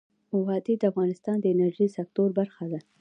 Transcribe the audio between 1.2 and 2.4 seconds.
د انرژۍ سکتور